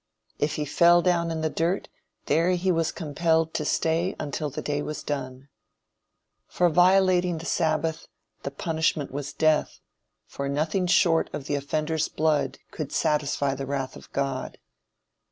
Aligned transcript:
"If 0.39 0.55
he 0.55 0.65
fell 0.65 1.03
down 1.03 1.29
in 1.29 1.41
the 1.41 1.49
dirt, 1.51 1.87
there 2.25 2.49
he 2.53 2.71
was 2.71 2.91
compelled 2.91 3.53
to 3.53 3.63
stay 3.63 4.15
until 4.19 4.49
the 4.49 4.63
day 4.63 4.81
was 4.81 5.03
done." 5.03 5.47
For 6.47 6.69
violating 6.69 7.37
the 7.37 7.45
sabbath, 7.45 8.07
the 8.41 8.49
punishment 8.49 9.11
was 9.11 9.31
death, 9.31 9.79
for 10.25 10.49
nothing 10.49 10.87
short 10.87 11.29
of 11.33 11.45
the 11.45 11.53
offender's 11.53 12.07
blood 12.07 12.57
could 12.71 12.91
satisfy 12.91 13.53
the 13.53 13.67
wrath 13.67 13.95
of 13.95 14.11
God. 14.11 14.57